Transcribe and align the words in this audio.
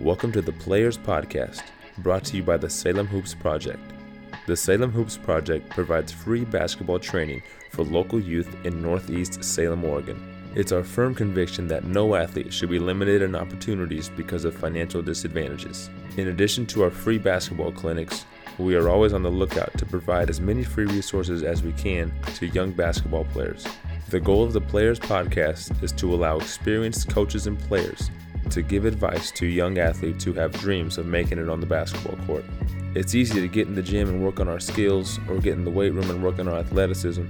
Welcome 0.00 0.32
to 0.32 0.40
the 0.40 0.52
Players 0.52 0.96
Podcast, 0.96 1.62
brought 1.98 2.24
to 2.24 2.36
you 2.38 2.42
by 2.42 2.56
the 2.56 2.70
Salem 2.70 3.06
Hoops 3.06 3.34
Project. 3.34 3.82
The 4.46 4.56
Salem 4.56 4.90
Hoops 4.92 5.18
Project 5.18 5.68
provides 5.68 6.10
free 6.10 6.46
basketball 6.46 6.98
training 6.98 7.42
for 7.68 7.84
local 7.84 8.18
youth 8.18 8.48
in 8.64 8.80
Northeast 8.80 9.44
Salem, 9.44 9.84
Oregon. 9.84 10.18
It's 10.54 10.72
our 10.72 10.84
firm 10.84 11.14
conviction 11.14 11.68
that 11.68 11.84
no 11.84 12.14
athlete 12.14 12.50
should 12.50 12.70
be 12.70 12.78
limited 12.78 13.20
in 13.20 13.36
opportunities 13.36 14.08
because 14.08 14.46
of 14.46 14.56
financial 14.56 15.02
disadvantages. 15.02 15.90
In 16.16 16.28
addition 16.28 16.64
to 16.68 16.84
our 16.84 16.90
free 16.90 17.18
basketball 17.18 17.70
clinics, 17.70 18.24
we 18.56 18.76
are 18.76 18.88
always 18.88 19.12
on 19.12 19.22
the 19.22 19.28
lookout 19.28 19.76
to 19.76 19.84
provide 19.84 20.30
as 20.30 20.40
many 20.40 20.64
free 20.64 20.86
resources 20.86 21.42
as 21.42 21.62
we 21.62 21.72
can 21.72 22.10
to 22.36 22.46
young 22.46 22.72
basketball 22.72 23.24
players. 23.24 23.66
The 24.08 24.18
goal 24.18 24.44
of 24.44 24.54
the 24.54 24.62
Players 24.62 24.98
Podcast 24.98 25.82
is 25.82 25.92
to 25.92 26.14
allow 26.14 26.38
experienced 26.38 27.10
coaches 27.10 27.46
and 27.46 27.58
players 27.58 28.10
to 28.48 28.62
give 28.62 28.84
advice 28.84 29.30
to 29.32 29.46
young 29.46 29.78
athletes 29.78 30.24
who 30.24 30.32
have 30.32 30.52
dreams 30.52 30.98
of 30.98 31.06
making 31.06 31.38
it 31.38 31.48
on 31.48 31.60
the 31.60 31.66
basketball 31.66 32.16
court. 32.26 32.44
It's 32.94 33.14
easy 33.14 33.40
to 33.40 33.48
get 33.48 33.68
in 33.68 33.74
the 33.74 33.82
gym 33.82 34.08
and 34.08 34.24
work 34.24 34.40
on 34.40 34.48
our 34.48 34.58
skills 34.58 35.20
or 35.28 35.38
get 35.38 35.54
in 35.54 35.64
the 35.64 35.70
weight 35.70 35.92
room 35.92 36.10
and 36.10 36.22
work 36.22 36.38
on 36.38 36.48
our 36.48 36.58
athleticism, 36.58 37.24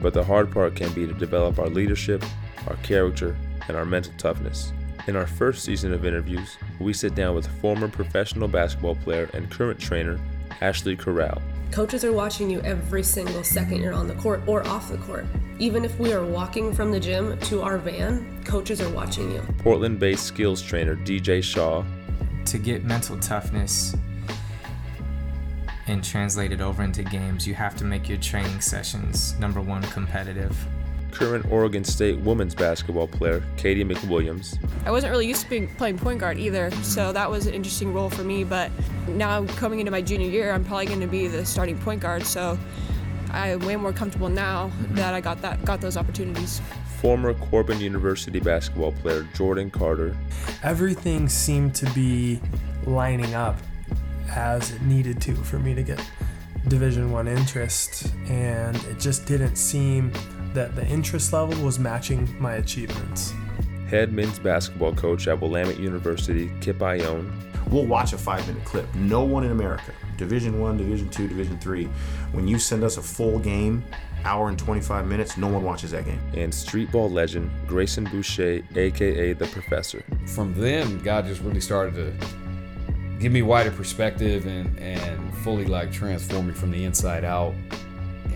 but 0.00 0.14
the 0.14 0.22
hard 0.22 0.50
part 0.52 0.76
can 0.76 0.92
be 0.92 1.06
to 1.06 1.14
develop 1.14 1.58
our 1.58 1.68
leadership, 1.68 2.22
our 2.68 2.76
character, 2.76 3.36
and 3.68 3.76
our 3.76 3.84
mental 3.84 4.12
toughness. 4.18 4.72
In 5.06 5.16
our 5.16 5.26
first 5.26 5.64
season 5.64 5.92
of 5.92 6.06
interviews, 6.06 6.56
we 6.78 6.92
sit 6.92 7.14
down 7.14 7.34
with 7.34 7.46
former 7.60 7.88
professional 7.88 8.48
basketball 8.48 8.94
player 8.94 9.28
and 9.34 9.50
current 9.50 9.78
trainer 9.78 10.18
Ashley 10.60 10.96
Corral. 10.96 11.42
Coaches 11.74 12.04
are 12.04 12.12
watching 12.12 12.48
you 12.48 12.60
every 12.60 13.02
single 13.02 13.42
second 13.42 13.82
you're 13.82 13.92
on 13.92 14.06
the 14.06 14.14
court 14.14 14.40
or 14.46 14.64
off 14.68 14.88
the 14.88 14.96
court. 14.98 15.26
Even 15.58 15.84
if 15.84 15.98
we 15.98 16.12
are 16.12 16.24
walking 16.24 16.72
from 16.72 16.92
the 16.92 17.00
gym 17.00 17.36
to 17.40 17.62
our 17.62 17.78
van, 17.78 18.40
coaches 18.44 18.80
are 18.80 18.88
watching 18.90 19.32
you. 19.32 19.42
Portland 19.58 19.98
based 19.98 20.22
skills 20.22 20.62
trainer 20.62 20.94
DJ 20.94 21.42
Shaw. 21.42 21.84
To 22.44 22.58
get 22.58 22.84
mental 22.84 23.18
toughness 23.18 23.96
and 25.88 26.04
translate 26.04 26.52
it 26.52 26.60
over 26.60 26.84
into 26.84 27.02
games, 27.02 27.44
you 27.44 27.54
have 27.54 27.74
to 27.78 27.84
make 27.84 28.08
your 28.08 28.18
training 28.18 28.60
sessions 28.60 29.36
number 29.40 29.60
one 29.60 29.82
competitive. 29.82 30.56
Current 31.14 31.50
Oregon 31.50 31.84
State 31.84 32.18
women's 32.18 32.54
basketball 32.54 33.06
player 33.06 33.42
Katie 33.56 33.84
McWilliams. 33.84 34.58
I 34.84 34.90
wasn't 34.90 35.12
really 35.12 35.26
used 35.26 35.42
to 35.42 35.50
being, 35.50 35.68
playing 35.76 35.98
point 35.98 36.18
guard 36.18 36.38
either, 36.38 36.70
so 36.82 37.12
that 37.12 37.30
was 37.30 37.46
an 37.46 37.54
interesting 37.54 37.94
role 37.94 38.10
for 38.10 38.24
me. 38.24 38.44
But 38.44 38.70
now 39.08 39.44
coming 39.46 39.78
into 39.78 39.92
my 39.92 40.02
junior 40.02 40.28
year, 40.28 40.52
I'm 40.52 40.64
probably 40.64 40.86
going 40.86 41.00
to 41.00 41.06
be 41.06 41.28
the 41.28 41.46
starting 41.46 41.78
point 41.78 42.00
guard. 42.00 42.24
So 42.24 42.58
I'm 43.30 43.60
way 43.60 43.76
more 43.76 43.92
comfortable 43.92 44.28
now 44.28 44.70
that 44.90 45.14
I 45.14 45.20
got 45.20 45.40
that 45.42 45.64
got 45.64 45.80
those 45.80 45.96
opportunities. 45.96 46.60
Former 47.00 47.34
Corban 47.34 47.80
University 47.80 48.40
basketball 48.40 48.92
player 48.92 49.26
Jordan 49.34 49.70
Carter. 49.70 50.16
Everything 50.62 51.28
seemed 51.28 51.74
to 51.76 51.86
be 51.92 52.40
lining 52.86 53.34
up 53.34 53.56
as 54.30 54.72
it 54.72 54.82
needed 54.82 55.20
to 55.22 55.34
for 55.34 55.58
me 55.58 55.74
to 55.74 55.82
get 55.82 56.00
Division 56.68 57.12
One 57.12 57.28
interest, 57.28 58.12
and 58.28 58.76
it 58.84 58.98
just 58.98 59.26
didn't 59.26 59.56
seem 59.56 60.12
that 60.54 60.74
the 60.74 60.86
interest 60.86 61.32
level 61.32 61.62
was 61.64 61.78
matching 61.78 62.34
my 62.40 62.54
achievements. 62.54 63.34
Head 63.88 64.12
men's 64.12 64.38
basketball 64.38 64.94
coach 64.94 65.28
at 65.28 65.40
Willamette 65.40 65.78
University, 65.78 66.50
Kip 66.60 66.78
Ioane. 66.78 67.30
We'll 67.70 67.86
watch 67.86 68.12
a 68.12 68.18
five-minute 68.18 68.64
clip. 68.64 68.92
No 68.94 69.24
one 69.24 69.44
in 69.44 69.50
America, 69.50 69.92
Division 70.16 70.60
One, 70.60 70.76
Division 70.76 71.08
Two, 71.08 71.28
Division 71.28 71.58
Three, 71.58 71.86
when 72.32 72.46
you 72.46 72.58
send 72.58 72.84
us 72.84 72.96
a 72.96 73.02
full 73.02 73.38
game, 73.38 73.84
hour 74.24 74.48
and 74.48 74.58
25 74.58 75.06
minutes, 75.06 75.36
no 75.36 75.48
one 75.48 75.62
watches 75.62 75.90
that 75.90 76.04
game. 76.04 76.20
And 76.34 76.54
street 76.54 76.90
ball 76.90 77.10
legend 77.10 77.50
Grayson 77.66 78.04
Boucher, 78.04 78.62
aka 78.76 79.32
the 79.32 79.46
Professor. 79.46 80.04
From 80.26 80.54
then, 80.54 80.98
God 81.00 81.26
just 81.26 81.42
really 81.42 81.60
started 81.60 81.94
to 81.94 82.26
give 83.18 83.32
me 83.32 83.42
wider 83.42 83.70
perspective 83.70 84.46
and 84.46 84.78
and 84.78 85.34
fully 85.38 85.64
like 85.64 85.92
transform 85.92 86.48
me 86.48 86.54
from 86.54 86.70
the 86.70 86.84
inside 86.84 87.24
out, 87.24 87.54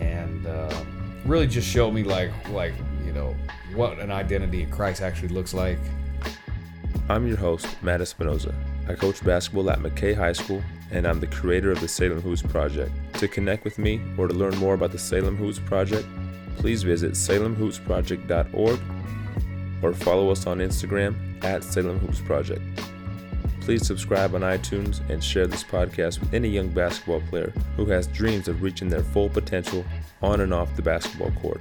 and 0.00 0.46
uh, 0.46 0.84
really 1.24 1.46
just 1.46 1.68
showed 1.68 1.92
me 1.92 2.02
like 2.02 2.30
like 2.50 2.74
you 3.04 3.12
know 3.12 3.34
what 3.74 3.98
an 3.98 4.10
identity 4.10 4.62
in 4.62 4.70
Christ 4.70 5.02
actually 5.02 5.28
looks 5.28 5.54
like. 5.54 5.78
I'm 7.08 7.26
your 7.26 7.36
host, 7.36 7.66
Matt 7.82 8.00
Espinoza. 8.00 8.54
I 8.88 8.94
coach 8.94 9.22
basketball 9.24 9.70
at 9.70 9.78
McKay 9.80 10.14
High 10.14 10.32
School, 10.32 10.62
and 10.90 11.06
I'm 11.06 11.20
the 11.20 11.26
creator 11.26 11.70
of 11.70 11.80
the 11.80 11.88
Salem 11.88 12.20
Hoops 12.20 12.42
Project. 12.42 12.92
To 13.14 13.28
connect 13.28 13.64
with 13.64 13.78
me 13.78 14.00
or 14.16 14.28
to 14.28 14.34
learn 14.34 14.56
more 14.56 14.74
about 14.74 14.92
the 14.92 14.98
Salem 14.98 15.36
Hoops 15.36 15.58
Project, 15.58 16.06
please 16.56 16.82
visit 16.82 17.12
salemhoopsproject.org 17.12 18.80
or 19.82 19.92
follow 19.94 20.30
us 20.30 20.46
on 20.46 20.58
Instagram 20.58 21.42
at 21.44 21.62
Salem 21.64 21.98
Hoops 21.98 22.20
Project. 22.20 22.62
Please 23.68 23.86
subscribe 23.86 24.34
on 24.34 24.40
iTunes 24.40 25.06
and 25.10 25.22
share 25.22 25.46
this 25.46 25.62
podcast 25.62 26.20
with 26.20 26.32
any 26.32 26.48
young 26.48 26.68
basketball 26.68 27.20
player 27.28 27.52
who 27.76 27.84
has 27.84 28.06
dreams 28.06 28.48
of 28.48 28.62
reaching 28.62 28.88
their 28.88 29.02
full 29.02 29.28
potential 29.28 29.84
on 30.22 30.40
and 30.40 30.54
off 30.54 30.74
the 30.74 30.80
basketball 30.80 31.30
court. 31.32 31.60